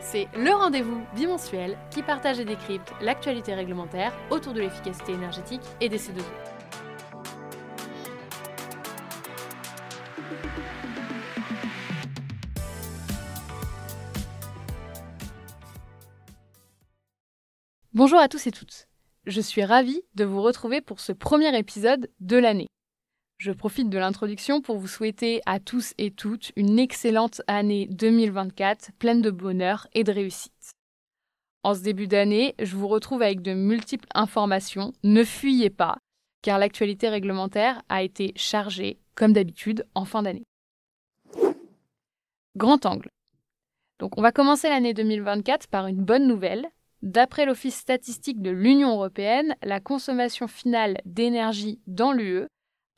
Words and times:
C'est 0.00 0.28
le 0.36 0.54
rendez-vous 0.54 1.02
bimensuel 1.14 1.76
qui 1.90 2.02
partage 2.02 2.38
et 2.38 2.44
décrypte 2.44 2.92
l'actualité 3.00 3.52
réglementaire 3.52 4.12
autour 4.30 4.52
de 4.52 4.60
l'efficacité 4.60 5.12
énergétique 5.12 5.62
et 5.80 5.88
des 5.88 5.98
C2E. 5.98 6.22
Bonjour 17.92 18.20
à 18.20 18.28
tous 18.28 18.46
et 18.46 18.52
toutes. 18.52 18.86
Je 19.26 19.40
suis 19.40 19.64
ravie 19.64 20.02
de 20.14 20.24
vous 20.24 20.40
retrouver 20.40 20.80
pour 20.80 21.00
ce 21.00 21.10
premier 21.10 21.56
épisode 21.58 22.08
de 22.20 22.36
l'année. 22.36 22.68
Je 23.38 23.52
profite 23.52 23.88
de 23.88 23.98
l'introduction 23.98 24.60
pour 24.60 24.78
vous 24.78 24.88
souhaiter 24.88 25.42
à 25.46 25.60
tous 25.60 25.94
et 25.96 26.10
toutes 26.10 26.50
une 26.56 26.76
excellente 26.80 27.40
année 27.46 27.86
2024 27.86 28.90
pleine 28.98 29.22
de 29.22 29.30
bonheur 29.30 29.86
et 29.92 30.02
de 30.02 30.10
réussite. 30.10 30.72
En 31.62 31.72
ce 31.72 31.82
début 31.82 32.08
d'année, 32.08 32.56
je 32.58 32.74
vous 32.74 32.88
retrouve 32.88 33.22
avec 33.22 33.40
de 33.40 33.54
multiples 33.54 34.08
informations. 34.12 34.92
Ne 35.04 35.22
fuyez 35.22 35.70
pas, 35.70 35.98
car 36.42 36.58
l'actualité 36.58 37.08
réglementaire 37.08 37.80
a 37.88 38.02
été 38.02 38.32
chargée, 38.34 38.98
comme 39.14 39.32
d'habitude, 39.32 39.86
en 39.94 40.04
fin 40.04 40.22
d'année. 40.24 40.44
Grand 42.56 42.86
angle. 42.86 43.08
Donc 44.00 44.18
on 44.18 44.22
va 44.22 44.32
commencer 44.32 44.68
l'année 44.68 44.94
2024 44.94 45.68
par 45.68 45.86
une 45.86 46.02
bonne 46.02 46.26
nouvelle. 46.26 46.66
D'après 47.02 47.46
l'Office 47.46 47.76
statistique 47.76 48.42
de 48.42 48.50
l'Union 48.50 48.90
européenne, 48.94 49.54
la 49.62 49.78
consommation 49.78 50.48
finale 50.48 51.00
d'énergie 51.04 51.78
dans 51.86 52.10
l'UE 52.10 52.48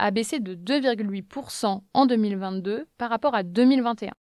a 0.01 0.11
baissé 0.11 0.41
de 0.41 0.55
2,8% 0.55 1.83
en 1.93 2.07
2022 2.07 2.89
par 2.99 3.11
rapport 3.11 3.35
à 3.35 3.43
2021. 3.43 4.13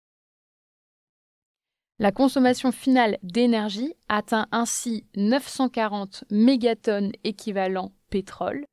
La 1.99 2.13
consommation 2.13 2.73
finale 2.73 3.19
d'énergie 3.23 3.95
atteint 4.09 4.47
ainsi 4.53 5.07
940 5.17 6.25
mégatonnes 6.31 7.13
équivalent 7.25 7.93
pétrole, 8.09 8.65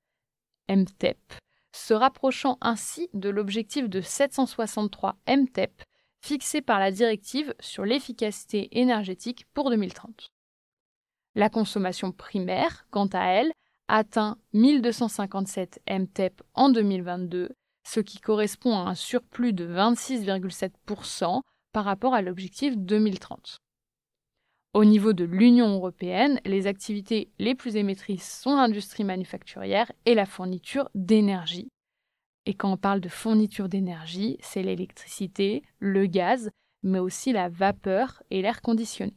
MTEP, 0.70 1.18
se 1.74 1.94
rapprochant 1.94 2.58
ainsi 2.62 3.10
de 3.14 3.30
l'objectif 3.30 3.90
de 3.90 4.02
763 4.02 5.18
MTEP 5.28 5.84
fixé 6.22 6.62
par 6.62 6.80
la 6.80 6.92
directive 6.92 7.54
sur 7.60 7.86
l'efficacité 7.86 8.80
énergétique 8.80 9.46
pour 9.54 9.70
2030. 9.70 10.30
La 11.36 11.50
consommation 11.50 12.12
primaire, 12.12 12.88
quant 12.92 13.08
à 13.08 13.26
elle, 13.26 13.52
atteint 13.88 14.38
1257 14.54 15.82
MTEP 15.90 16.42
en 16.54 16.70
2022, 16.70 17.50
ce 17.88 18.00
qui 18.00 18.20
correspond 18.20 18.78
à 18.78 18.90
un 18.90 18.96
surplus 18.96 19.54
de 19.54 19.68
26,7% 19.68 21.42
par 21.72 21.86
rapport 21.86 22.14
à 22.14 22.22
l'objectif 22.22 22.78
2030. 22.78 23.60
Au 24.74 24.86
niveau 24.86 25.14
de 25.14 25.24
l'Union 25.24 25.70
européenne, 25.74 26.40
les 26.46 26.68
activités 26.68 27.32
les 27.40 27.56
plus 27.56 27.78
émettrices 27.78 28.42
sont 28.42 28.56
l'industrie 28.56 29.04
manufacturière 29.04 29.92
et 30.06 30.14
la 30.14 30.26
fourniture 30.26 30.90
d'énergie. 30.94 31.70
Et 32.46 32.54
quand 32.54 32.72
on 32.74 32.78
parle 32.78 33.02
de 33.02 33.10
fourniture 33.10 33.70
d'énergie, 33.70 34.38
c'est 34.42 34.64
l'électricité, 34.64 35.64
le 35.80 36.06
gaz, 36.06 36.50
mais 36.84 37.00
aussi 37.00 37.32
la 37.34 37.50
vapeur 37.50 38.22
et 38.30 38.42
l'air 38.42 38.62
conditionné. 38.62 39.14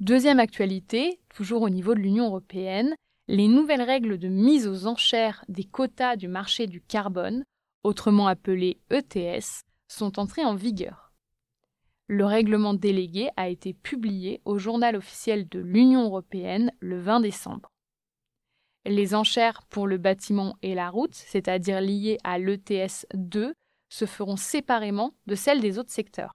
Deuxième 0.00 0.40
actualité, 0.40 1.20
toujours 1.28 1.60
au 1.60 1.68
niveau 1.68 1.94
de 1.94 2.00
l'Union 2.00 2.24
européenne, 2.24 2.94
les 3.28 3.48
nouvelles 3.48 3.82
règles 3.82 4.16
de 4.16 4.28
mise 4.28 4.66
aux 4.66 4.86
enchères 4.86 5.44
des 5.48 5.64
quotas 5.64 6.16
du 6.16 6.26
marché 6.26 6.66
du 6.66 6.80
carbone, 6.80 7.44
autrement 7.84 8.26
appelés 8.26 8.80
ETS, 8.90 9.60
sont 9.88 10.18
entrées 10.18 10.44
en 10.44 10.54
vigueur. 10.54 11.12
Le 12.06 12.24
règlement 12.24 12.72
délégué 12.72 13.28
a 13.36 13.50
été 13.50 13.74
publié 13.74 14.40
au 14.46 14.56
journal 14.56 14.96
officiel 14.96 15.46
de 15.50 15.60
l'Union 15.60 16.04
européenne 16.04 16.72
le 16.80 16.98
20 16.98 17.20
décembre. 17.20 17.70
Les 18.86 19.14
enchères 19.14 19.60
pour 19.68 19.86
le 19.86 19.98
bâtiment 19.98 20.56
et 20.62 20.74
la 20.74 20.88
route, 20.88 21.14
c'est-à-dire 21.14 21.82
liées 21.82 22.16
à 22.24 22.38
l'ETS 22.38 23.06
2, 23.12 23.52
se 23.90 24.06
feront 24.06 24.36
séparément 24.36 25.12
de 25.26 25.34
celles 25.34 25.60
des 25.60 25.78
autres 25.78 25.92
secteurs. 25.92 26.32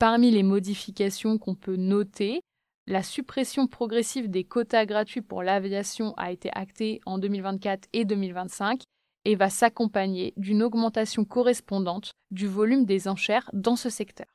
Parmi 0.00 0.30
les 0.30 0.42
modifications 0.42 1.36
qu'on 1.36 1.54
peut 1.54 1.76
noter, 1.76 2.40
la 2.86 3.02
suppression 3.02 3.66
progressive 3.66 4.30
des 4.30 4.44
quotas 4.44 4.86
gratuits 4.86 5.20
pour 5.20 5.42
l'aviation 5.42 6.14
a 6.16 6.32
été 6.32 6.48
actée 6.54 7.02
en 7.04 7.18
2024 7.18 7.86
et 7.92 8.06
2025 8.06 8.80
et 9.26 9.34
va 9.34 9.50
s'accompagner 9.50 10.32
d'une 10.38 10.62
augmentation 10.62 11.26
correspondante 11.26 12.12
du 12.30 12.48
volume 12.48 12.86
des 12.86 13.08
enchères 13.08 13.50
dans 13.52 13.76
ce 13.76 13.90
secteur. 13.90 14.26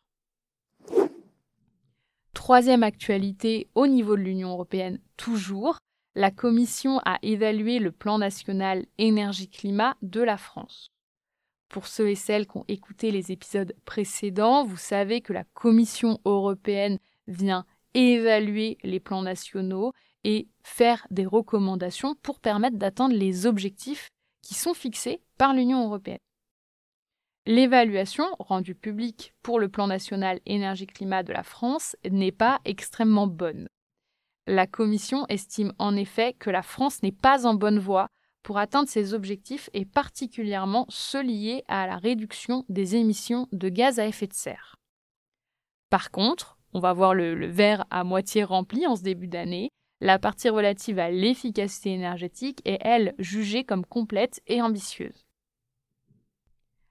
Troisième 2.35 2.83
actualité 2.83 3.67
au 3.73 3.87
niveau 3.87 4.15
de 4.15 4.21
l'Union 4.21 4.51
européenne 4.51 4.99
toujours, 5.17 5.79
la 6.13 6.29
Commission 6.29 6.99
a 7.05 7.17
évalué 7.23 7.79
le 7.79 7.91
plan 7.91 8.19
national 8.19 8.85
énergie-climat 8.99 9.97
de 10.03 10.21
la 10.21 10.37
France. 10.37 10.91
Pour 11.69 11.87
ceux 11.87 12.09
et 12.09 12.15
celles 12.15 12.47
qui 12.47 12.57
ont 12.57 12.65
écouté 12.67 13.11
les 13.11 13.31
épisodes 13.31 13.75
précédents, 13.85 14.63
vous 14.63 14.77
savez 14.77 15.21
que 15.21 15.33
la 15.33 15.43
Commission 15.53 16.19
européenne 16.25 16.99
vient 17.27 17.65
évaluer 17.93 18.77
les 18.83 18.99
plans 18.99 19.21
nationaux 19.21 19.93
et 20.23 20.47
faire 20.63 21.05
des 21.11 21.25
recommandations 21.25 22.15
pour 22.15 22.39
permettre 22.39 22.77
d'atteindre 22.77 23.15
les 23.15 23.45
objectifs 23.45 24.09
qui 24.41 24.53
sont 24.53 24.73
fixés 24.73 25.21
par 25.37 25.53
l'Union 25.53 25.85
européenne. 25.85 26.19
L'évaluation 27.47 28.25
rendue 28.39 28.73
publique 28.73 29.35
pour 29.43 29.59
le 29.59 29.69
plan 29.69 29.85
national 29.85 30.39
énergie-climat 30.47 31.21
de 31.21 31.31
la 31.31 31.43
France 31.43 31.95
n'est 32.09 32.31
pas 32.31 32.59
extrêmement 32.65 33.27
bonne. 33.27 33.67
La 34.47 34.65
Commission 34.65 35.25
estime 35.29 35.71
en 35.77 35.95
effet 35.95 36.33
que 36.33 36.49
la 36.49 36.63
France 36.63 37.03
n'est 37.03 37.11
pas 37.11 37.45
en 37.45 37.53
bonne 37.53 37.79
voie 37.79 38.07
pour 38.45 38.59
atteindre 38.59 38.87
ces 38.87 39.15
objectifs 39.15 39.71
et 39.73 39.85
particulièrement 39.85 40.85
ceux 40.89 41.23
liés 41.23 41.63
à 41.67 41.87
la 41.87 41.97
réduction 41.97 42.63
des 42.69 42.95
émissions 42.95 43.47
de 43.51 43.69
gaz 43.69 43.97
à 43.97 44.05
effet 44.05 44.27
de 44.27 44.33
serre. 44.33 44.75
Par 45.89 46.11
contre, 46.11 46.55
on 46.71 46.79
va 46.79 46.93
voir 46.93 47.15
le, 47.15 47.47
verre 47.47 47.85
à 47.89 48.03
moitié 48.03 48.43
rempli 48.43 48.85
en 48.85 48.95
ce 48.95 49.01
début 49.01 49.25
d'année. 49.25 49.71
La 49.99 50.19
partie 50.19 50.49
relative 50.49 50.99
à 50.99 51.09
l'efficacité 51.09 51.91
énergétique 51.91 52.61
est, 52.65 52.77
elle, 52.81 53.15
jugée 53.17 53.63
comme 53.63 53.83
complète 53.83 54.41
et 54.45 54.61
ambitieuse. 54.61 55.25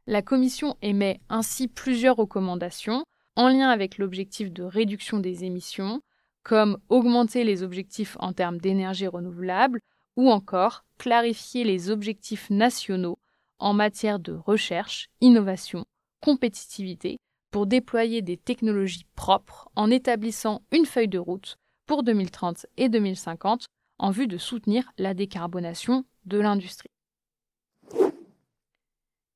La 0.09 0.23
Commission 0.23 0.77
émet 0.83 1.21
ainsi 1.29 1.69
plusieurs 1.69 2.17
recommandations 2.17 3.05
en 3.37 3.49
lien 3.49 3.69
avec 3.69 3.99
l'objectif 3.99 4.53
de 4.53 4.65
réduction 4.65 5.21
des 5.21 5.45
émissions, 5.45 6.01
comme 6.43 6.79
augmenter 6.89 7.45
les 7.45 7.63
objectifs 7.63 8.17
en 8.19 8.33
termes 8.33 8.59
d'énergie 8.59 9.07
renouvelable 9.07 9.79
ou 10.17 10.31
encore 10.31 10.85
clarifier 10.99 11.65
les 11.65 11.91
objectifs 11.91 12.51
nationaux 12.51 13.19
en 13.59 13.73
matière 13.73 14.19
de 14.19 14.33
recherche, 14.33 15.09
innovation, 15.21 15.85
compétitivité 16.21 17.19
pour 17.51 17.67
déployer 17.67 18.23
des 18.23 18.37
technologies 18.37 19.07
propres 19.15 19.69
en 19.77 19.91
établissant 19.91 20.63
une 20.73 20.87
feuille 20.87 21.09
de 21.09 21.19
route 21.19 21.57
pour 21.87 22.03
2030 22.03 22.67
et 22.77 22.89
2050 22.89 23.67
en 23.99 24.11
vue 24.11 24.27
de 24.27 24.39
soutenir 24.39 24.91
la 24.99 25.15
décarbonation 25.15 26.05
de 26.25 26.39
l'industrie. 26.39 26.89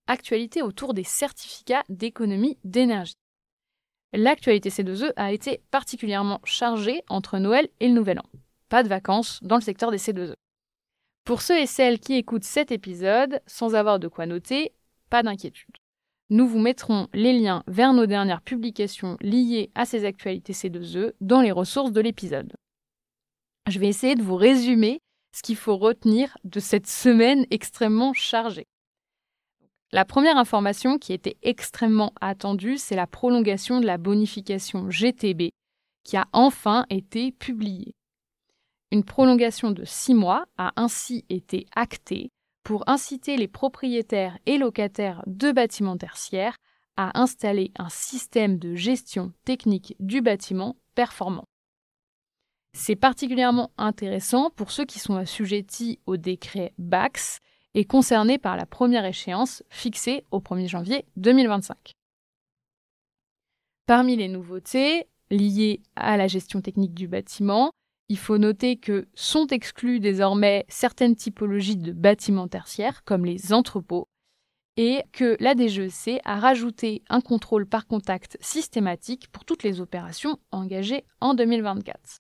Actualité 0.07 0.63
autour 0.63 0.95
des 0.95 1.05
certificats 1.05 1.85
d'économie 1.89 2.59
d'énergie. 2.65 3.15
L'actualité 4.15 4.71
C2E 4.71 5.13
a 5.17 5.33
été 5.33 5.61
particulièrement 5.71 6.41
chargée 6.45 7.03
entre 7.09 7.39
Noël 7.39 7.69
et 7.79 7.89
le 7.89 7.95
Nouvel 7.95 8.21
An. 8.21 8.25
Pas 8.71 8.83
de 8.83 8.89
vacances 8.89 9.39
dans 9.43 9.57
le 9.57 9.63
secteur 9.63 9.91
des 9.91 9.99
C2E. 9.99 10.35
Pour 11.29 11.43
ceux 11.43 11.59
et 11.59 11.67
celles 11.67 12.01
qui 12.01 12.15
écoutent 12.15 12.43
cet 12.43 12.73
épisode 12.73 13.43
sans 13.47 13.75
avoir 13.75 13.99
de 13.99 14.09
quoi 14.09 14.25
noter, 14.25 14.73
pas 15.11 15.23
d'inquiétude. 15.23 15.75
Nous 16.31 16.49
vous 16.49 16.59
mettrons 16.59 17.07
les 17.13 17.35
liens 17.35 17.65
vers 17.67 17.93
nos 17.93 18.07
dernières 18.07 18.41
publications 18.41 19.19
liées 19.21 19.71
à 19.75 19.85
ces 19.85 20.07
actualités 20.07 20.55
C2E 20.55 21.13
dans 21.21 21.43
les 21.43 21.53
ressources 21.53 21.93
de 21.93 22.01
l'épisode. 22.01 22.55
Je 23.69 23.79
vais 23.79 23.89
essayer 23.89 24.15
de 24.15 24.23
vous 24.23 24.37
résumer 24.37 25.01
ce 25.37 25.43
qu'il 25.43 25.57
faut 25.57 25.77
retenir 25.77 26.39
de 26.45 26.61
cette 26.61 26.87
semaine 26.87 27.45
extrêmement 27.51 28.15
chargée. 28.15 28.65
La 29.93 30.07
première 30.07 30.39
information 30.39 30.97
qui 30.97 31.13
était 31.13 31.37
extrêmement 31.43 32.15
attendue, 32.23 32.79
c'est 32.79 32.97
la 32.97 33.07
prolongation 33.07 33.81
de 33.81 33.87
la 33.87 33.99
bonification 33.99 34.89
GTB 34.89 35.51
qui 36.05 36.17
a 36.17 36.27
enfin 36.33 36.87
été 36.89 37.33
publiée. 37.33 37.98
Une 38.91 39.05
prolongation 39.05 39.71
de 39.71 39.85
six 39.85 40.15
mois 40.15 40.47
a 40.57 40.73
ainsi 40.77 41.25
été 41.29 41.67
actée 41.77 42.31
pour 42.65 42.89
inciter 42.89 43.37
les 43.37 43.49
propriétaires 43.49 44.39
et 44.47 44.57
locataires 44.57 45.23
de 45.27 45.53
bâtiments 45.53 45.99
tertiaires 45.99 46.57
à 46.97 47.21
installer 47.21 47.71
un 47.77 47.91
système 47.91 48.59
de 48.59 48.75
gestion 48.75 49.33
technique 49.45 49.95
du 50.01 50.21
bâtiment 50.23 50.77
performant. 50.95 51.45
C'est 52.77 52.97
particulièrement 52.97 53.71
intéressant 53.77 54.51
pour 54.51 54.71
ceux 54.71 54.85
qui 54.85 54.99
sont 54.99 55.17
assujettis 55.17 55.99
au 56.07 56.17
décret 56.17 56.73
BAX 56.79 57.39
et 57.75 57.85
concernés 57.85 58.39
par 58.39 58.57
la 58.57 58.67
première 58.67 59.05
échéance 59.05 59.63
fixée 59.69 60.25
au 60.31 60.41
1er 60.41 60.69
janvier 60.69 61.05
2025. 61.17 61.93
Parmi 63.87 64.17
les 64.17 64.29
nouveautés 64.29 65.07
liées 65.31 65.83
à 65.97 66.17
la 66.17 66.27
gestion 66.27 66.61
technique 66.61 66.95
du 66.95 67.09
bâtiment, 67.09 67.71
il 68.09 68.19
faut 68.19 68.39
noter 68.39 68.77
que 68.77 69.07
sont 69.15 69.47
exclues 69.49 70.01
désormais 70.01 70.65
certaines 70.69 71.17
typologies 71.17 71.77
de 71.77 71.93
bâtiments 71.93 72.49
tertiaires, 72.49 73.05
comme 73.05 73.25
les 73.25 73.53
entrepôts, 73.53 74.09
et 74.77 75.03
que 75.13 75.37
la 75.41 75.55
DGEC 75.55 76.21
a 76.25 76.39
rajouté 76.39 77.03
un 77.09 77.21
contrôle 77.21 77.67
par 77.67 77.87
contact 77.87 78.39
systématique 78.41 79.29
pour 79.31 79.45
toutes 79.45 79.63
les 79.63 79.81
opérations 79.81 80.39
engagées 80.53 81.05
en 81.21 81.35
2024. 81.35 82.19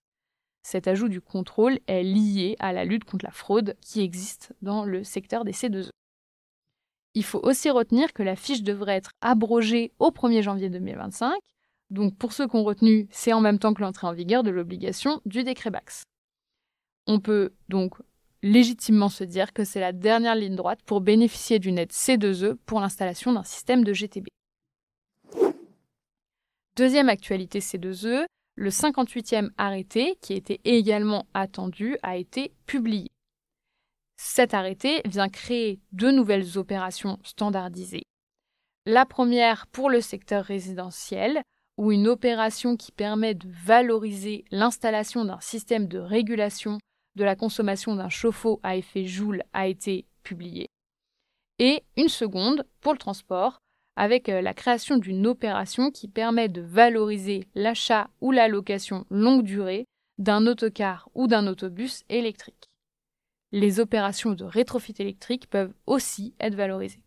Cet 0.63 0.89
ajout 0.89 1.09
du 1.09 1.23
contrôle 1.23 1.79
est 1.87 2.03
lié 2.03 2.57
à 2.59 2.73
la 2.73 2.85
lutte 2.85 3.05
contre 3.05 3.25
la 3.25 3.31
fraude 3.31 3.77
qui 3.81 4.03
existe 4.03 4.53
dans 4.61 4.85
le 4.85 5.05
secteur 5.05 5.45
des 5.45 5.53
C2E. 5.53 5.91
Il 7.15 7.25
faut 7.25 7.41
aussi 7.43 7.71
retenir 7.71 8.13
que 8.13 8.23
la 8.23 8.37
fiche 8.37 8.63
devrait 8.63 8.97
être 8.97 9.13
abrogée 9.23 9.93
au 9.99 10.11
1er 10.11 10.43
janvier 10.43 10.69
2025. 10.69 11.33
Donc 11.91 12.17
pour 12.17 12.33
ceux 12.33 12.47
qui 12.47 12.57
ont 12.57 12.65
retenu, 12.65 13.09
c'est 13.11 13.33
en 13.33 13.41
même 13.41 13.59
temps 13.59 13.75
que 13.75 13.81
l'entrée 13.81 14.07
en 14.07 14.13
vigueur 14.13 14.43
de 14.43 14.51
l'obligation 14.51 15.21
du 15.25 15.43
décret 15.43 15.71
BAX. 15.71 16.03
On 17.07 17.21
peut 17.21 17.53
donc 17.69 17.95
légitimement 18.43 19.09
se 19.09 19.25
dire 19.25 19.53
que 19.53 19.65
c'est 19.65 19.81
la 19.81 19.93
dernière 19.93 20.35
ligne 20.35 20.57
droite 20.57 20.81
pour 20.85 21.01
bénéficier 21.01 21.59
d'une 21.59 21.79
aide 21.79 21.93
C2E 21.93 22.57
pour 22.67 22.81
l'installation 22.81 23.33
d'un 23.33 23.45
système 23.45 23.85
de 23.85 23.93
GTB. 23.93 24.27
Deuxième 26.77 27.09
actualité 27.09 27.59
C2E, 27.59 28.27
le 28.55 28.71
58e 28.71 29.51
arrêté, 29.57 30.17
qui 30.21 30.35
était 30.35 30.61
également 30.65 31.27
attendu, 31.35 31.97
a 32.03 32.17
été 32.17 32.53
publié. 32.67 33.09
Cet 34.17 34.53
arrêté 34.53 35.01
vient 35.05 35.29
créer 35.29 35.81
deux 35.93 36.11
nouvelles 36.11 36.59
opérations 36.59 37.19
standardisées. 37.25 38.03
La 38.85 39.07
première 39.07 39.67
pour 39.69 39.91
le 39.91 40.01
secteur 40.01 40.45
résidentiel, 40.45 41.43
où 41.79 41.91
une 41.93 42.09
opération 42.09 42.77
qui 42.77 42.93
permet 42.93 43.35
de 43.35 43.49
valoriser 43.49 44.45
l'installation 44.51 45.25
d'un 45.25 45.41
système 45.41 45.89
de 45.89 45.99
régulation 45.99 46.79
de 47.17 47.25
la 47.25 47.37
consommation 47.37 47.97
d'un 47.97 48.11
chauffe-eau 48.11 48.61
à 48.63 48.77
effet 48.77 49.07
Joule 49.07 49.43
a 49.55 49.67
été 49.67 50.05
publiée. 50.23 50.67
Et 51.59 51.83
une 51.97 52.09
seconde 52.09 52.67
pour 52.81 52.93
le 52.93 52.99
transport, 52.99 53.59
avec 53.97 54.29
euh, 54.29 54.43
la 54.43 54.55
création 54.55 54.99
d'une 54.99 55.27
opération 55.27 55.91
qui 55.91 56.07
permet 56.07 56.49
de 56.49 56.61
valoriser 56.61 57.49
l'achat 57.55 58.11
ou 58.21 58.31
la 58.31 58.47
location 58.47 59.07
longue 59.11 59.43
durée 59.43 59.87
d'un 60.19 60.47
autocar 60.47 61.09
ou 61.15 61.27
d'un 61.27 61.47
autobus 61.47 62.05
électrique 62.11 62.69
les 63.53 63.81
opérations 63.81 64.33
de 64.33 64.45
rétrofit 64.45 64.95
électrique 64.99 65.49
peuvent 65.49 65.73
aussi 65.87 66.35
être 66.41 66.55
valorisées. 66.55 67.03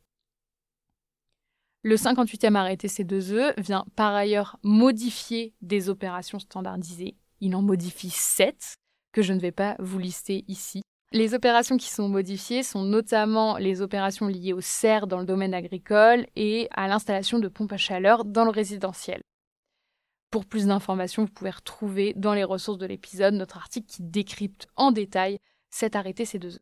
Le 1.84 1.96
58e 1.96 2.54
arrêté 2.54 2.88
C2E 2.88 3.60
vient 3.60 3.86
par 3.96 4.14
ailleurs 4.14 4.60
modifier 4.62 5.56
des 5.62 5.90
opérations 5.90 6.38
standardisées. 6.38 7.16
Il 7.40 7.56
en 7.56 7.64
modifie 7.64 8.12
7 8.12 8.76
que 9.12 9.24
je 9.24 9.34
ne 9.34 9.40
vais 9.40 9.52
pas 9.52 9.76
vous 9.80 9.98
lister 9.98 10.46
ici. 10.48 10.84
Les 11.12 11.34
opérations 11.34 11.78
qui 11.78 11.90
sont 11.90 12.08
modifiées 12.08 12.62
sont 12.62 12.84
notamment 12.84 13.58
les 13.58 13.82
opérations 13.82 14.28
liées 14.28 14.54
au 14.54 14.62
serre 14.62 15.08
dans 15.08 15.18
le 15.18 15.26
domaine 15.26 15.56
agricole 15.56 16.28
et 16.36 16.68
à 16.72 16.88
l'installation 16.88 17.40
de 17.40 17.48
pompes 17.48 17.74
à 17.74 17.78
chaleur 17.78 18.26
dans 18.26 18.46
le 18.46 18.52
résidentiel. 18.52 19.22
Pour 20.30 20.46
plus 20.46 20.68
d'informations, 20.68 21.26
vous 21.26 21.32
pouvez 21.32 21.50
retrouver 21.50 22.14
dans 22.16 22.36
les 22.36 22.44
ressources 22.44 22.78
de 22.78 22.86
l'épisode 22.86 23.34
notre 23.34 23.58
article 23.58 23.88
qui 23.88 24.04
décrypte 24.04 24.68
en 24.76 24.92
détail 24.92 25.40
cet 25.72 25.96
arrêté 25.96 26.26
ces 26.26 26.38
deux 26.38 26.60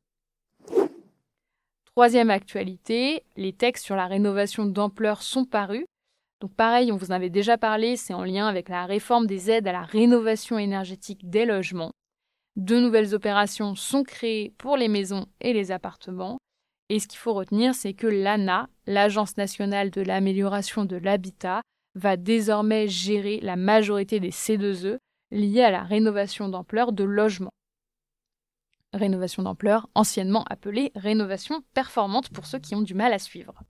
Troisième 2.00 2.30
actualité, 2.30 3.26
les 3.36 3.52
textes 3.52 3.84
sur 3.84 3.98
la 3.98 4.08
rénovation 4.08 4.66
d'ampleur 4.66 5.22
sont 5.22 5.44
parus. 5.44 5.84
Donc 6.40 6.54
pareil, 6.54 6.94
on 6.94 6.96
vous 6.96 7.12
en 7.12 7.16
avait 7.16 7.30
déjà 7.30 7.58
parlé, 7.58 7.98
c'est 7.98 8.14
en 8.14 8.24
lien 8.24 8.48
avec 8.48 8.70
la 8.70 8.86
réforme 8.86 9.28
des 9.28 9.52
aides 9.52 9.68
à 9.68 9.74
la 9.74 9.82
rénovation 9.82 10.58
énergétique 10.58 11.30
des 11.30 11.44
logements. 11.44 11.92
Deux 12.56 12.80
nouvelles 12.80 13.14
opérations 13.14 13.76
sont 13.76 14.04
créées 14.04 14.54
pour 14.58 14.78
les 14.78 14.88
maisons 14.88 15.26
et 15.42 15.52
les 15.52 15.74
appartements. 15.74 16.38
Et 16.88 17.02
ce 17.02 17.08
qu'il 17.10 17.20
faut 17.20 17.34
retenir, 17.34 17.76
c'est 17.76 17.94
que 17.94 18.08
l'ANA, 18.08 18.70
l'Agence 18.88 19.36
nationale 19.36 19.92
de 19.92 20.02
l'amélioration 20.02 20.86
de 20.86 20.96
l'habitat, 20.96 21.60
va 21.96 22.16
désormais 22.16 22.88
gérer 22.88 23.42
la 23.42 23.58
majorité 23.58 24.22
des 24.22 24.32
C2E 24.32 25.00
liés 25.32 25.64
à 25.64 25.72
la 25.72 25.84
rénovation 25.84 26.48
d'ampleur 26.48 26.94
de 26.94 27.04
logements 27.04 27.52
rénovation 28.94 29.44
d'ampleur, 29.44 29.90
anciennement 29.96 30.44
appelée 30.50 30.92
rénovation 30.96 31.64
performante 31.74 32.30
pour 32.30 32.46
ceux 32.46 32.60
qui 32.60 32.76
ont 32.76 32.82
du 32.82 32.94
mal 32.94 33.14
à 33.14 33.20
suivre. 33.20 33.64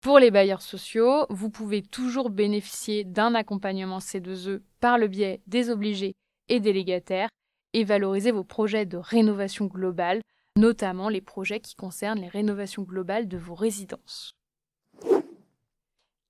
Pour 0.00 0.18
les 0.18 0.30
bailleurs 0.30 0.62
sociaux, 0.62 1.26
vous 1.28 1.50
pouvez 1.50 1.82
toujours 1.82 2.30
bénéficier 2.30 3.04
d'un 3.04 3.34
accompagnement 3.34 3.98
C2E 3.98 4.62
par 4.80 4.96
le 4.96 5.08
biais 5.08 5.42
des 5.46 5.68
obligés 5.68 6.14
et 6.48 6.58
délégataires 6.58 7.28
et 7.74 7.84
valoriser 7.84 8.32
vos 8.32 8.44
projets 8.44 8.86
de 8.86 8.96
rénovation 8.96 9.66
globale, 9.66 10.22
notamment 10.56 11.10
les 11.10 11.20
projets 11.20 11.60
qui 11.60 11.74
concernent 11.74 12.20
les 12.20 12.28
rénovations 12.28 12.82
globales 12.82 13.28
de 13.28 13.36
vos 13.36 13.54
résidences. 13.54 14.32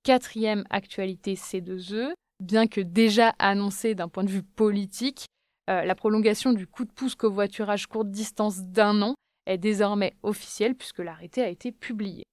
Quatrième 0.03 0.65
actualité 0.69 1.35
C2E, 1.35 2.11
bien 2.41 2.67
que 2.67 2.81
déjà 2.81 3.29
annoncée 3.39 3.95
d'un 3.95 4.09
point 4.09 4.23
de 4.23 4.31
vue 4.31 4.43
politique, 4.43 5.27
euh, 5.71 5.85
la 5.85 5.95
prolongation 5.95 6.51
du 6.51 6.67
coup 6.67 6.83
de 6.83 6.91
pouce 6.91 7.15
covoiturage 7.15 7.87
courte 7.87 8.09
distance 8.09 8.61
d'un 8.61 9.01
an 9.01 9.15
est 9.45 9.57
désormais 9.57 10.13
officielle 10.21 10.75
puisque 10.75 10.99
l'arrêté 10.99 11.41
a 11.41 11.47
été 11.47 11.71
publié. 11.71 12.23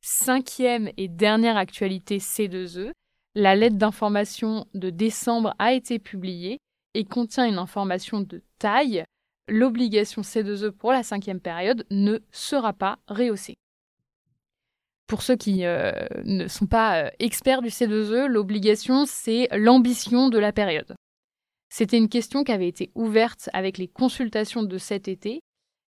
Cinquième 0.00 0.90
et 0.96 1.08
dernière 1.08 1.56
actualité 1.56 2.18
C2E, 2.18 2.92
la 3.34 3.56
lettre 3.56 3.76
d'information 3.76 4.66
de 4.74 4.90
décembre 4.90 5.54
a 5.58 5.74
été 5.74 5.98
publiée 5.98 6.58
et 6.94 7.04
contient 7.04 7.46
une 7.46 7.58
information 7.58 8.20
de 8.20 8.42
taille. 8.58 9.04
L'obligation 9.48 10.22
C2E 10.22 10.70
pour 10.70 10.92
la 10.92 11.02
cinquième 11.02 11.40
période 11.40 11.84
ne 11.90 12.20
sera 12.30 12.72
pas 12.72 12.98
rehaussée. 13.06 13.54
Pour 15.06 15.20
ceux 15.20 15.36
qui 15.36 15.66
euh, 15.66 15.92
ne 16.24 16.48
sont 16.48 16.66
pas 16.66 17.04
euh, 17.04 17.10
experts 17.18 17.60
du 17.60 17.68
C2E, 17.68 18.26
l'obligation, 18.26 19.04
c'est 19.06 19.48
l'ambition 19.52 20.30
de 20.30 20.38
la 20.38 20.52
période. 20.52 20.94
C'était 21.76 21.98
une 21.98 22.08
question 22.08 22.44
qui 22.44 22.52
avait 22.52 22.68
été 22.68 22.92
ouverte 22.94 23.50
avec 23.52 23.78
les 23.78 23.88
consultations 23.88 24.62
de 24.62 24.78
cet 24.78 25.08
été. 25.08 25.40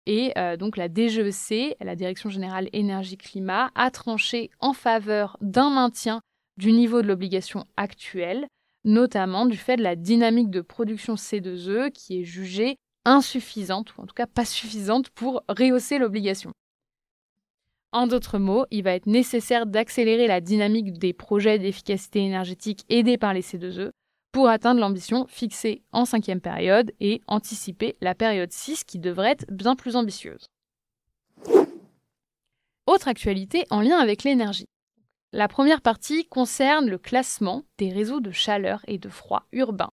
Et 0.05 0.31
euh, 0.37 0.55
donc 0.55 0.77
la 0.77 0.87
DGEC, 0.87 1.75
la 1.81 1.97
Direction 1.97 2.29
générale 2.29 2.69
énergie-climat, 2.71 3.69
a 3.75 3.91
tranché 3.91 4.49
en 4.61 4.71
faveur 4.71 5.35
d'un 5.41 5.69
maintien 5.69 6.21
du 6.55 6.71
niveau 6.71 7.01
de 7.01 7.07
l'obligation 7.07 7.65
actuelle, 7.75 8.47
notamment 8.85 9.45
du 9.45 9.57
fait 9.57 9.75
de 9.75 9.83
la 9.83 9.97
dynamique 9.97 10.49
de 10.49 10.61
production 10.61 11.15
C2E 11.15 11.91
qui 11.91 12.21
est 12.21 12.23
jugée 12.23 12.77
insuffisante, 13.03 13.97
ou 13.97 14.03
en 14.03 14.05
tout 14.05 14.15
cas 14.15 14.25
pas 14.25 14.45
suffisante 14.45 15.09
pour 15.09 15.43
rehausser 15.49 15.97
l'obligation. 15.97 16.53
En 17.91 18.07
d'autres 18.07 18.39
mots, 18.39 18.65
il 18.71 18.83
va 18.83 18.93
être 18.93 19.07
nécessaire 19.07 19.65
d'accélérer 19.65 20.27
la 20.27 20.39
dynamique 20.39 20.97
des 20.97 21.11
projets 21.11 21.59
d'efficacité 21.59 22.19
énergétique 22.19 22.85
aidés 22.87 23.17
par 23.17 23.33
les 23.33 23.41
C2E 23.41 23.91
pour 24.33 24.49
atteindre 24.49 24.81
l'ambition 24.81 25.25
fixée 25.29 25.83
en 25.93 26.05
cinquième 26.05 26.41
période 26.41 26.91
et 26.99 27.21
anticiper 27.27 27.95
la 28.01 28.15
période 28.15 28.51
6 28.51 28.83
qui 28.83 28.99
devrait 28.99 29.31
être 29.31 29.45
bien 29.49 29.75
plus 29.75 29.95
ambitieuse. 29.95 30.47
Autre 32.87 33.07
actualité 33.07 33.65
en 33.69 33.79
lien 33.79 33.97
avec 33.97 34.23
l'énergie. 34.23 34.65
La 35.31 35.47
première 35.47 35.81
partie 35.81 36.25
concerne 36.25 36.89
le 36.89 36.97
classement 36.97 37.63
des 37.77 37.91
réseaux 37.91 38.19
de 38.19 38.31
chaleur 38.31 38.81
et 38.87 38.97
de 38.97 39.07
froid 39.07 39.43
urbains. 39.51 39.91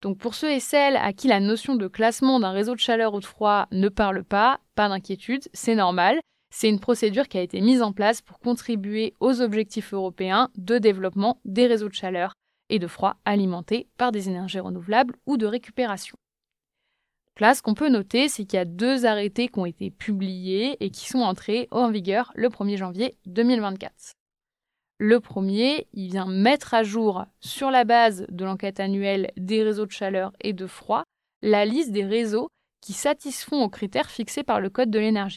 Donc 0.00 0.18
pour 0.18 0.34
ceux 0.34 0.50
et 0.50 0.60
celles 0.60 0.96
à 0.96 1.12
qui 1.12 1.28
la 1.28 1.38
notion 1.38 1.76
de 1.76 1.88
classement 1.88 2.40
d'un 2.40 2.50
réseau 2.50 2.74
de 2.74 2.80
chaleur 2.80 3.14
ou 3.14 3.20
de 3.20 3.24
froid 3.24 3.68
ne 3.70 3.88
parle 3.88 4.24
pas, 4.24 4.60
pas 4.74 4.88
d'inquiétude, 4.88 5.44
c'est 5.52 5.76
normal. 5.76 6.18
C'est 6.54 6.68
une 6.68 6.80
procédure 6.80 7.28
qui 7.28 7.38
a 7.38 7.42
été 7.42 7.60
mise 7.60 7.82
en 7.82 7.92
place 7.92 8.20
pour 8.20 8.38
contribuer 8.38 9.14
aux 9.20 9.40
objectifs 9.42 9.92
européens 9.92 10.48
de 10.56 10.78
développement 10.78 11.38
des 11.44 11.66
réseaux 11.66 11.88
de 11.88 11.94
chaleur 11.94 12.32
et 12.72 12.78
de 12.78 12.86
froid 12.86 13.16
alimentés 13.26 13.86
par 13.98 14.12
des 14.12 14.30
énergies 14.30 14.58
renouvelables 14.58 15.14
ou 15.26 15.36
de 15.36 15.46
récupération. 15.46 16.16
là, 17.38 17.54
ce 17.54 17.60
qu'on 17.60 17.74
peut 17.74 17.90
noter, 17.90 18.28
c'est 18.28 18.44
qu'il 18.44 18.56
y 18.56 18.60
a 18.60 18.64
deux 18.64 19.04
arrêtés 19.04 19.48
qui 19.48 19.58
ont 19.58 19.66
été 19.66 19.90
publiés 19.90 20.82
et 20.82 20.90
qui 20.90 21.06
sont 21.06 21.20
entrés 21.20 21.68
en 21.70 21.90
vigueur 21.90 22.32
le 22.34 22.48
1er 22.48 22.78
janvier 22.78 23.18
2024. 23.26 24.12
Le 24.98 25.20
premier, 25.20 25.86
il 25.92 26.08
vient 26.10 26.26
mettre 26.26 26.72
à 26.72 26.82
jour, 26.82 27.26
sur 27.40 27.70
la 27.70 27.84
base 27.84 28.24
de 28.30 28.44
l'enquête 28.44 28.80
annuelle 28.80 29.32
des 29.36 29.62
réseaux 29.62 29.86
de 29.86 29.90
chaleur 29.90 30.32
et 30.40 30.54
de 30.54 30.66
froid, 30.66 31.02
la 31.42 31.66
liste 31.66 31.92
des 31.92 32.04
réseaux 32.04 32.48
qui 32.80 32.94
satisfont 32.94 33.62
aux 33.62 33.68
critères 33.68 34.10
fixés 34.10 34.44
par 34.44 34.60
le 34.60 34.70
Code 34.70 34.90
de 34.90 34.98
l'énergie. 34.98 35.36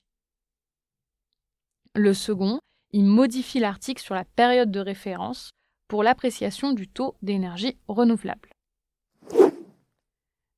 Le 1.95 2.13
second, 2.13 2.59
il 2.91 3.05
modifie 3.05 3.59
l'article 3.59 4.01
sur 4.01 4.15
la 4.15 4.23
période 4.23 4.71
de 4.71 4.79
référence 4.79 5.49
pour 5.87 6.03
l'appréciation 6.03 6.73
du 6.73 6.87
taux 6.87 7.15
d'énergie 7.21 7.77
renouvelable. 7.87 8.49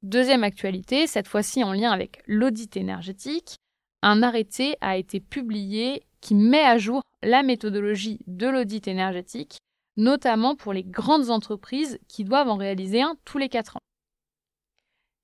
Deuxième 0.03 0.43
actualité, 0.43 1.07
cette 1.07 1.27
fois-ci 1.27 1.63
en 1.63 1.73
lien 1.73 1.91
avec 1.91 2.21
l'audit 2.27 2.77
énergétique, 2.77 3.55
un 4.03 4.23
arrêté 4.23 4.77
a 4.79 4.95
été 4.95 5.19
publié 5.19 6.03
qui 6.21 6.35
met 6.35 6.63
à 6.63 6.77
jour 6.77 7.01
la 7.23 7.43
méthodologie 7.43 8.19
de 8.27 8.47
l'audit 8.47 8.87
énergétique, 8.87 9.57
notamment 9.97 10.55
pour 10.55 10.71
les 10.71 10.83
grandes 10.83 11.29
entreprises 11.29 11.99
qui 12.07 12.23
doivent 12.23 12.49
en 12.49 12.57
réaliser 12.57 13.01
un 13.01 13.15
tous 13.25 13.37
les 13.37 13.49
4 13.49 13.77
ans. 13.77 13.81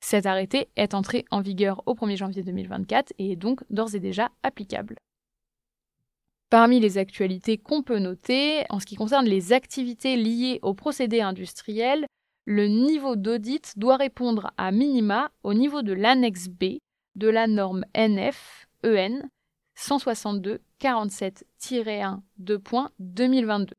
Cet 0.03 0.25
arrêté 0.25 0.69
est 0.75 0.95
entré 0.95 1.24
en 1.31 1.39
vigueur 1.39 1.81
au 1.86 1.93
1er 1.93 2.17
janvier 2.17 2.43
2024 2.43 3.13
et 3.19 3.31
est 3.31 3.36
donc 3.38 3.63
d'ores 3.69 3.95
et 3.95 4.00
déjà 4.00 4.31
applicable. 4.41 4.98
Parmi 6.53 6.79
les 6.79 7.00
actualités 7.00 7.57
qu'on 7.57 7.81
peut 7.81 7.98
noter, 7.98 8.63
en 8.69 8.79
ce 8.79 8.86
qui 8.86 8.95
concerne 8.95 9.25
les 9.25 9.53
activités 9.53 10.15
liées 10.15 10.60
aux 10.62 10.75
procédés 10.75 11.22
industriels, 11.22 12.05
le 12.45 12.67
niveau 12.67 13.15
d'audit 13.15 13.74
doit 13.75 13.98
répondre 13.98 14.51
à 14.57 14.72
minima 14.72 15.31
au 15.41 15.55
niveau 15.55 15.81
de 15.81 15.93
l'annexe 15.93 16.50
B 16.50 16.77
de 17.15 17.27
la 17.27 17.48
norme 17.48 17.86
NF 17.95 18.67
EN 18.86 19.24
162 19.74 20.62
47-1 20.79 22.19
2022. 23.00 23.74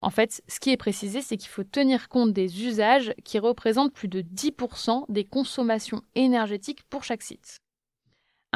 En 0.00 0.10
fait, 0.10 0.42
ce 0.48 0.58
qui 0.58 0.70
est 0.70 0.76
précisé, 0.76 1.22
c'est 1.22 1.36
qu'il 1.36 1.48
faut 1.48 1.62
tenir 1.62 2.08
compte 2.08 2.32
des 2.32 2.64
usages 2.64 3.14
qui 3.24 3.38
représentent 3.38 3.94
plus 3.94 4.08
de 4.08 4.20
10% 4.20 5.04
des 5.08 5.22
consommations 5.22 6.02
énergétiques 6.16 6.82
pour 6.90 7.04
chaque 7.04 7.22
site. 7.22 7.60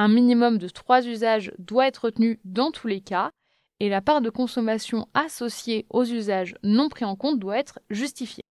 Un 0.00 0.06
minimum 0.06 0.58
de 0.58 0.68
trois 0.68 1.04
usages 1.04 1.52
doit 1.58 1.88
être 1.88 2.04
retenu 2.04 2.38
dans 2.44 2.70
tous 2.70 2.86
les 2.86 3.00
cas, 3.00 3.32
et 3.80 3.88
la 3.88 4.00
part 4.00 4.20
de 4.20 4.30
consommation 4.30 5.08
associée 5.12 5.86
aux 5.90 6.04
usages 6.04 6.54
non 6.62 6.88
pris 6.88 7.04
en 7.04 7.16
compte 7.16 7.40
doit 7.40 7.58
être 7.58 7.80
justifiée. 7.90 8.44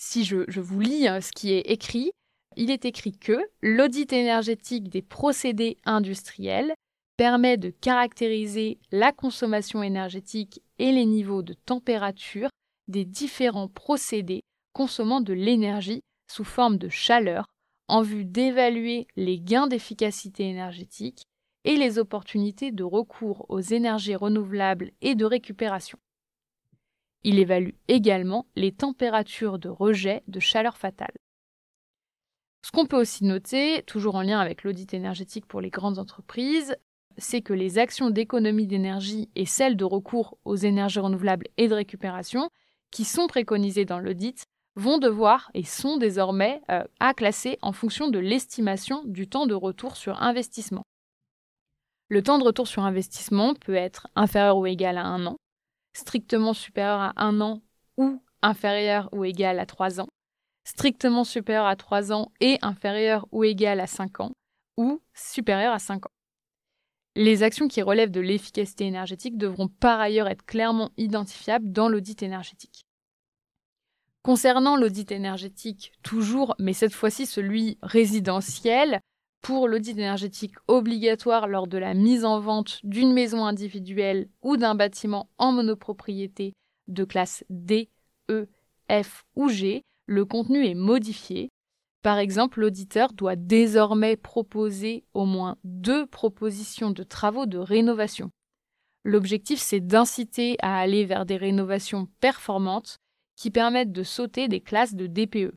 Si 0.00 0.22
je, 0.22 0.60
vous 0.60 0.78
lis 0.78 1.08
euh, 1.08 1.20
ce 1.20 1.32
qui 1.32 1.52
est 1.52 1.62
écrit, 1.62 2.12
il 2.56 2.70
est 2.70 2.84
écrit 2.84 3.18
que 3.18 3.40
l'audit 3.62 4.12
énergétique 4.12 4.88
des 4.88 5.02
procédés 5.02 5.76
industriels 5.84 6.72
permet 7.16 7.56
de 7.56 7.70
caractériser 7.70 8.78
la 8.92 9.10
consommation 9.10 9.82
énergétique 9.82 10.62
et 10.78 10.92
les 10.92 11.04
niveaux 11.04 11.42
de 11.42 11.54
température 11.54 12.50
des 12.86 13.04
différents 13.04 13.66
procédés 13.66 14.42
consommant 14.72 15.20
de 15.20 15.32
l'énergie 15.32 16.00
sous 16.30 16.44
forme 16.44 16.78
de 16.78 16.88
chaleur 16.88 17.44
en 17.88 18.02
vue 18.02 18.24
d'évaluer 18.24 19.06
les 19.16 19.40
gains 19.40 19.66
d'efficacité 19.66 20.48
énergétique 20.48 21.26
et 21.64 21.76
les 21.76 21.98
opportunités 21.98 22.70
de 22.70 22.84
recours 22.84 23.46
aux 23.48 23.60
énergies 23.60 24.14
renouvelables 24.14 24.92
et 25.00 25.14
de 25.14 25.24
récupération. 25.24 25.98
Il 27.24 27.38
évalue 27.38 27.74
également 27.88 28.46
les 28.54 28.72
températures 28.72 29.58
de 29.58 29.68
rejet 29.68 30.22
de 30.28 30.38
chaleur 30.38 30.76
fatale. 30.76 31.16
Ce 32.64 32.70
qu'on 32.70 32.86
peut 32.86 33.00
aussi 33.00 33.24
noter, 33.24 33.82
toujours 33.84 34.14
en 34.14 34.22
lien 34.22 34.38
avec 34.38 34.62
l'audit 34.62 34.92
énergétique 34.94 35.46
pour 35.46 35.60
les 35.60 35.70
grandes 35.70 35.98
entreprises, 35.98 36.76
c'est 37.16 37.42
que 37.42 37.52
les 37.52 37.78
actions 37.78 38.10
d'économie 38.10 38.66
d'énergie 38.66 39.28
et 39.34 39.46
celles 39.46 39.76
de 39.76 39.84
recours 39.84 40.38
aux 40.44 40.56
énergies 40.56 41.00
renouvelables 41.00 41.48
et 41.56 41.68
de 41.68 41.74
récupération, 41.74 42.50
qui 42.90 43.04
sont 43.04 43.26
préconisées 43.26 43.84
dans 43.84 43.98
l'audit, 43.98 44.44
vont 44.78 44.98
devoir 44.98 45.50
et 45.54 45.64
sont 45.64 45.96
désormais 45.96 46.62
euh, 46.70 46.84
à 47.00 47.12
classer 47.12 47.58
en 47.62 47.72
fonction 47.72 48.08
de 48.08 48.18
l'estimation 48.18 49.02
du 49.04 49.28
temps 49.28 49.46
de 49.46 49.54
retour 49.54 49.96
sur 49.96 50.22
investissement. 50.22 50.84
Le 52.08 52.22
temps 52.22 52.38
de 52.38 52.44
retour 52.44 52.68
sur 52.68 52.84
investissement 52.84 53.54
peut 53.54 53.74
être 53.74 54.06
inférieur 54.14 54.56
ou 54.56 54.66
égal 54.66 54.96
à 54.96 55.04
un 55.04 55.26
an, 55.26 55.36
strictement 55.94 56.54
supérieur 56.54 57.00
à 57.00 57.12
un 57.16 57.40
an 57.40 57.60
ou 57.96 58.22
inférieur 58.40 59.08
ou 59.12 59.24
égal 59.24 59.58
à 59.58 59.66
trois 59.66 60.00
ans, 60.00 60.08
strictement 60.64 61.24
supérieur 61.24 61.66
à 61.66 61.74
trois 61.74 62.12
ans 62.12 62.30
et 62.40 62.58
inférieur 62.62 63.26
ou 63.32 63.42
égal 63.42 63.80
à 63.80 63.88
cinq 63.88 64.20
ans, 64.20 64.30
ou 64.76 65.02
supérieur 65.12 65.74
à 65.74 65.80
cinq 65.80 66.06
ans. 66.06 66.12
Les 67.16 67.42
actions 67.42 67.66
qui 67.66 67.82
relèvent 67.82 68.12
de 68.12 68.20
l'efficacité 68.20 68.86
énergétique 68.86 69.36
devront 69.36 69.66
par 69.66 69.98
ailleurs 69.98 70.28
être 70.28 70.46
clairement 70.46 70.92
identifiables 70.96 71.72
dans 71.72 71.88
l'audit 71.88 72.22
énergétique. 72.22 72.87
Concernant 74.28 74.76
l'audit 74.76 75.10
énergétique, 75.10 75.90
toujours, 76.02 76.54
mais 76.58 76.74
cette 76.74 76.92
fois-ci 76.92 77.24
celui 77.24 77.78
résidentiel, 77.80 79.00
pour 79.40 79.68
l'audit 79.68 79.96
énergétique 79.96 80.52
obligatoire 80.66 81.48
lors 81.48 81.66
de 81.66 81.78
la 81.78 81.94
mise 81.94 82.26
en 82.26 82.38
vente 82.38 82.78
d'une 82.84 83.14
maison 83.14 83.46
individuelle 83.46 84.28
ou 84.42 84.58
d'un 84.58 84.74
bâtiment 84.74 85.30
en 85.38 85.52
monopropriété 85.52 86.52
de 86.88 87.04
classe 87.04 87.42
D, 87.48 87.88
E, 88.30 88.50
F 88.92 89.24
ou 89.34 89.48
G, 89.48 89.80
le 90.04 90.26
contenu 90.26 90.66
est 90.66 90.74
modifié 90.74 91.48
par 92.02 92.18
exemple, 92.18 92.60
l'auditeur 92.60 93.14
doit 93.14 93.34
désormais 93.34 94.16
proposer 94.16 95.04
au 95.14 95.24
moins 95.24 95.56
deux 95.64 96.06
propositions 96.06 96.90
de 96.90 97.02
travaux 97.02 97.46
de 97.46 97.58
rénovation. 97.58 98.30
L'objectif, 99.04 99.58
c'est 99.58 99.80
d'inciter 99.80 100.56
à 100.60 100.78
aller 100.78 101.06
vers 101.06 101.24
des 101.24 101.38
rénovations 101.38 102.08
performantes 102.20 102.98
qui 103.38 103.52
permettent 103.52 103.92
de 103.92 104.02
sauter 104.02 104.48
des 104.48 104.60
classes 104.60 104.94
de 104.94 105.06
DPE. 105.06 105.54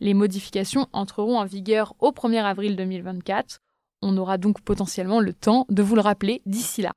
Les 0.00 0.14
modifications 0.14 0.88
entreront 0.92 1.38
en 1.38 1.44
vigueur 1.44 1.94
au 2.00 2.10
1er 2.10 2.42
avril 2.42 2.74
2024. 2.74 3.60
On 4.02 4.16
aura 4.16 4.36
donc 4.36 4.60
potentiellement 4.62 5.20
le 5.20 5.32
temps 5.32 5.64
de 5.70 5.80
vous 5.80 5.94
le 5.94 6.00
rappeler 6.00 6.42
d'ici 6.44 6.82
là. 6.82 6.90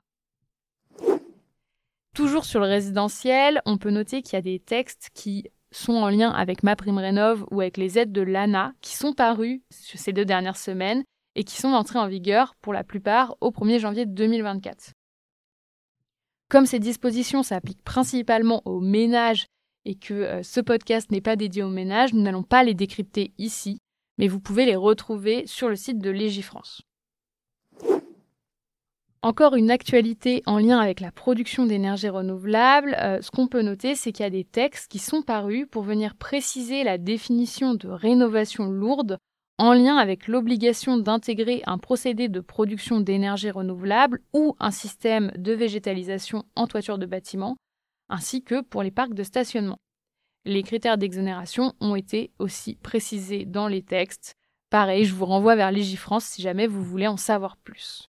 Toujours 2.14 2.44
sur 2.46 2.58
le 2.58 2.66
résidentiel, 2.66 3.62
on 3.64 3.78
peut 3.78 3.90
noter 3.90 4.22
qu'il 4.22 4.32
y 4.32 4.36
a 4.36 4.42
des 4.42 4.58
textes 4.58 5.10
qui 5.14 5.44
sont 5.70 5.92
en 5.92 6.08
lien 6.08 6.30
avec 6.30 6.64
ma 6.64 6.74
prime 6.74 6.98
rénov 6.98 7.44
ou 7.52 7.60
avec 7.60 7.76
les 7.76 7.96
aides 7.96 8.12
de 8.12 8.22
l'ANA 8.22 8.72
qui 8.80 8.96
sont 8.96 9.12
parues 9.12 9.62
ces 9.70 10.12
deux 10.12 10.24
dernières 10.24 10.56
semaines 10.56 11.04
et 11.36 11.44
qui 11.44 11.60
sont 11.60 11.68
entrées 11.68 12.00
en 12.00 12.08
vigueur 12.08 12.56
pour 12.60 12.72
la 12.72 12.82
plupart 12.82 13.36
au 13.40 13.50
1er 13.50 13.78
janvier 13.78 14.04
2024. 14.06 14.94
Comme 16.48 16.66
ces 16.66 16.80
dispositions 16.80 17.44
s'appliquent 17.44 17.84
principalement 17.84 18.62
aux 18.64 18.80
ménages 18.80 19.46
et 19.86 19.94
que 19.94 20.12
euh, 20.12 20.42
ce 20.42 20.60
podcast 20.60 21.10
n'est 21.10 21.22
pas 21.22 21.36
dédié 21.36 21.62
aux 21.62 21.70
ménages, 21.70 22.12
nous 22.12 22.20
n'allons 22.20 22.42
pas 22.42 22.64
les 22.64 22.74
décrypter 22.74 23.32
ici, 23.38 23.78
mais 24.18 24.28
vous 24.28 24.40
pouvez 24.40 24.66
les 24.66 24.76
retrouver 24.76 25.46
sur 25.46 25.68
le 25.68 25.76
site 25.76 25.98
de 25.98 26.10
Légifrance. 26.10 26.82
Encore 29.22 29.54
une 29.54 29.70
actualité 29.70 30.42
en 30.46 30.58
lien 30.58 30.78
avec 30.78 31.00
la 31.00 31.10
production 31.10 31.66
d'énergie 31.66 32.08
renouvelable. 32.08 32.96
Euh, 33.00 33.20
ce 33.22 33.30
qu'on 33.30 33.48
peut 33.48 33.62
noter, 33.62 33.94
c'est 33.94 34.12
qu'il 34.12 34.22
y 34.22 34.26
a 34.26 34.30
des 34.30 34.44
textes 34.44 34.90
qui 34.90 34.98
sont 34.98 35.22
parus 35.22 35.66
pour 35.70 35.82
venir 35.82 36.14
préciser 36.16 36.84
la 36.84 36.98
définition 36.98 37.74
de 37.74 37.88
rénovation 37.88 38.66
lourde 38.66 39.18
en 39.58 39.72
lien 39.72 39.96
avec 39.96 40.28
l'obligation 40.28 40.98
d'intégrer 40.98 41.62
un 41.66 41.78
procédé 41.78 42.28
de 42.28 42.40
production 42.40 43.00
d'énergie 43.00 43.50
renouvelable 43.50 44.20
ou 44.32 44.54
un 44.60 44.70
système 44.70 45.32
de 45.36 45.52
végétalisation 45.52 46.44
en 46.54 46.66
toiture 46.66 46.98
de 46.98 47.06
bâtiment, 47.06 47.56
ainsi 48.08 48.42
que 48.42 48.60
pour 48.60 48.82
les 48.82 48.90
parcs 48.90 49.14
de 49.14 49.22
stationnement. 49.22 49.78
Les 50.44 50.62
critères 50.62 50.98
d'exonération 50.98 51.72
ont 51.80 51.96
été 51.96 52.30
aussi 52.38 52.76
précisés 52.76 53.44
dans 53.44 53.68
les 53.68 53.82
textes. 53.82 54.34
Pareil, 54.70 55.04
je 55.04 55.14
vous 55.14 55.26
renvoie 55.26 55.56
vers 55.56 55.72
Légifrance 55.72 56.24
si 56.24 56.42
jamais 56.42 56.66
vous 56.66 56.82
voulez 56.82 57.08
en 57.08 57.16
savoir 57.16 57.56
plus. 57.56 58.08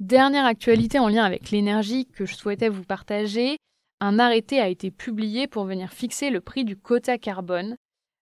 Dernière 0.00 0.44
actualité 0.44 0.98
en 0.98 1.08
lien 1.08 1.24
avec 1.24 1.50
l'énergie 1.50 2.06
que 2.06 2.26
je 2.26 2.34
souhaitais 2.34 2.68
vous 2.68 2.84
partager, 2.84 3.58
un 4.00 4.18
arrêté 4.18 4.60
a 4.60 4.68
été 4.68 4.90
publié 4.90 5.46
pour 5.46 5.64
venir 5.64 5.92
fixer 5.92 6.30
le 6.30 6.40
prix 6.40 6.64
du 6.64 6.76
quota 6.76 7.16
carbone. 7.16 7.76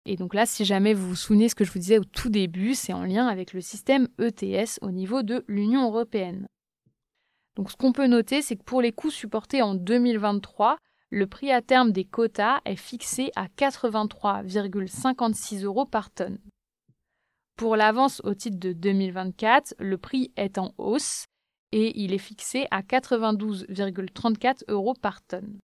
Et 0.06 0.16
donc 0.16 0.34
là, 0.34 0.46
si 0.46 0.66
jamais 0.66 0.94
vous 0.94 1.10
vous 1.10 1.16
souvenez 1.16 1.50
ce 1.50 1.56
que 1.56 1.64
je 1.64 1.72
vous 1.72 1.80
disais 1.80 2.00
au 2.00 2.04
tout 2.04 2.30
début, 2.30 2.74
c'est 2.74 2.94
en 2.94 3.04
lien 3.04 3.28
avec 3.28 3.54
le 3.54 3.62
système 3.62 4.08
ETS 4.20 4.80
au 4.82 4.92
niveau 4.92 5.22
de 5.22 5.46
l'Union 5.48 5.86
européenne. 5.86 6.48
Donc 7.60 7.70
ce 7.72 7.76
qu'on 7.76 7.92
peut 7.92 8.08
noter, 8.08 8.42
c'est 8.42 8.56
que 8.56 8.64
pour 8.64 8.82
les 8.82 8.94
coûts 8.94 9.12
supportés 9.12 9.62
en 9.62 9.76
2023, 9.76 10.78
le 11.10 11.28
prix 11.28 11.52
à 11.52 11.62
terme 11.62 11.92
des 11.92 12.06
quotas 12.06 12.62
est 12.64 12.78
fixé 12.78 13.34
à 13.36 13.48
83,56 13.48 15.66
euros 15.66 15.86
par 15.86 16.10
tonne. 16.10 16.40
Pour 17.58 17.76
l'avance 17.76 18.22
au 18.24 18.34
titre 18.34 18.60
de 18.60 18.72
2024, 18.72 19.76
le 19.78 19.98
prix 19.98 20.32
est 20.38 20.58
en 20.58 20.74
hausse 20.78 21.26
et 21.74 22.02
il 22.02 22.14
est 22.14 22.18
fixé 22.18 22.66
à 22.72 22.82
92,34 22.82 24.64
euros 24.70 24.94
par 24.94 25.22
tonne. 25.22 25.60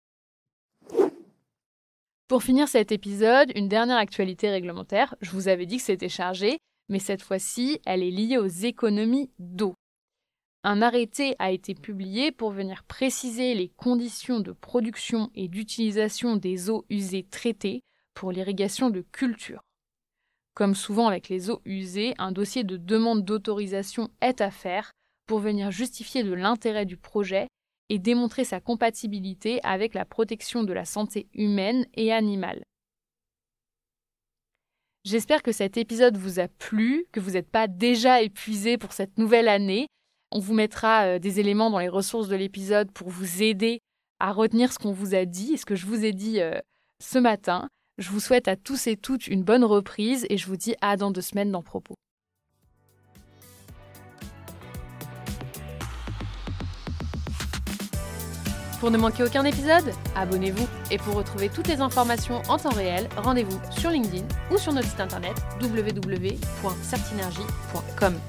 Pour 2.28 2.44
finir 2.44 2.68
cet 2.68 2.92
épisode, 2.92 3.54
une 3.56 3.70
dernière 3.70 3.96
actualité 3.96 4.50
réglementaire. 4.50 5.16
Je 5.22 5.32
vous 5.32 5.48
avais 5.48 5.66
dit 5.66 5.78
que 5.78 5.84
c'était 5.84 6.10
chargé, 6.10 6.58
mais 6.90 7.00
cette 7.00 7.22
fois-ci, 7.22 7.80
elle 7.86 8.04
est 8.04 8.12
liée 8.12 8.38
aux 8.38 8.48
économies 8.48 9.32
d'eau. 9.40 9.76
Un 10.68 10.82
arrêté 10.82 11.36
a 11.38 11.52
été 11.52 11.76
publié 11.76 12.32
pour 12.32 12.50
venir 12.50 12.86
préciser 12.86 13.54
les 13.54 13.70
conditions 13.70 14.40
de 14.40 14.52
production 14.52 15.30
et 15.36 15.48
d'utilisation 15.48 16.38
des 16.38 16.72
eaux 16.72 16.88
usées 16.90 17.22
traitées 17.22 17.84
pour 18.16 18.32
l'irrigation 18.32 18.90
de 18.90 19.02
cultures. 19.02 19.62
Comme 20.56 20.74
souvent 20.74 21.08
avec 21.08 21.30
les 21.30 21.52
eaux 21.52 21.62
usées, 21.66 22.16
un 22.18 22.32
dossier 22.32 22.64
de 22.64 22.78
demande 22.78 23.24
d'autorisation 23.24 24.10
est 24.22 24.42
à 24.42 24.50
faire 24.50 24.90
pour 25.28 25.38
venir 25.38 25.70
justifier 25.70 26.24
de 26.24 26.34
l'intérêt 26.34 26.88
du 26.88 26.98
projet 26.98 27.46
et 27.90 28.00
démontrer 28.00 28.44
sa 28.44 28.60
compatibilité 28.60 29.60
avec 29.62 29.94
la 29.94 30.04
protection 30.04 30.64
de 30.64 30.74
la 30.74 30.86
santé 30.86 31.28
humaine 31.36 31.86
et 31.94 32.12
animale. 32.12 32.64
J'espère 35.04 35.44
que 35.44 35.52
cet 35.52 35.78
épisode 35.78 36.18
vous 36.18 36.40
a 36.40 36.48
plu, 36.48 37.06
que 37.12 37.20
vous 37.20 37.34
n'êtes 37.34 37.52
pas 37.52 37.68
déjà 37.68 38.24
épuisé 38.24 38.80
pour 38.80 38.94
cette 38.94 39.20
nouvelle 39.20 39.48
année. 39.48 39.86
On 40.36 40.40
vous 40.40 40.54
mettra 40.54 41.06
euh, 41.06 41.18
des 41.18 41.40
éléments 41.40 41.70
dans 41.70 41.80
les 41.80 41.88
ressources 41.88 42.28
de 42.28 42.36
l'épisode 42.36 42.92
pour 42.92 43.08
vous 43.08 43.42
aider 43.42 43.80
à 44.20 44.34
retenir 44.34 44.74
ce 44.74 44.80
qu'on 44.80 44.92
vous 44.92 45.16
a 45.16 45.24
dit 45.24 45.54
et 45.54 45.58
ce 45.58 45.66
que 45.66 45.76
je 45.76 45.86
vous 45.86 46.04
ai 46.04 46.12
dit 46.12 46.42
euh, 46.42 46.60
ce 47.02 47.20
matin. 47.20 47.70
Je 47.98 48.10
vous 48.10 48.20
souhaite 48.20 48.50
à 48.50 48.58
tous 48.58 48.88
et 48.88 48.98
toutes 48.98 49.28
une 49.28 49.44
bonne 49.44 49.64
reprise 49.64 50.26
et 50.30 50.36
je 50.36 50.48
vous 50.48 50.58
dis 50.58 50.76
à 50.82 50.98
dans 50.98 51.10
deux 51.10 51.22
semaines 51.22 51.54
dans 51.54 51.62
Propos. 51.62 51.96
Pour 58.82 58.92
ne 58.92 58.98
manquer 58.98 59.24
aucun 59.24 59.46
épisode, 59.46 59.90
abonnez-vous. 60.18 60.68
Et 60.92 60.98
pour 60.98 61.16
retrouver 61.16 61.48
toutes 61.48 61.70
les 61.70 61.80
informations 61.80 62.42
en 62.50 62.58
temps 62.58 62.72
réel, 62.72 63.08
rendez-vous 63.16 63.58
sur 63.72 63.90
LinkedIn 63.90 64.26
ou 64.52 64.58
sur 64.58 64.74
notre 64.74 64.90
site 64.90 65.00
internet 65.00 65.36
www.certinergie.com. 65.62 68.20